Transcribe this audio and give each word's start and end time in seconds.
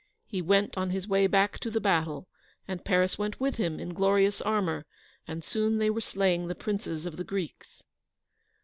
He 0.25 0.41
went 0.41 0.79
on 0.79 0.89
his 0.89 1.07
way 1.07 1.27
back 1.27 1.59
to 1.59 1.69
the 1.69 1.79
battle, 1.79 2.27
and 2.67 2.83
Paris 2.83 3.19
went 3.19 3.39
with 3.39 3.57
him, 3.57 3.79
in 3.79 3.93
glorious 3.93 4.41
armour, 4.41 4.87
and 5.27 5.43
soon 5.43 5.77
they 5.77 5.91
were 5.91 6.01
slaying 6.01 6.47
the 6.47 6.55
princes 6.55 7.05
of 7.05 7.17
the 7.17 7.23
Greeks. 7.23 7.83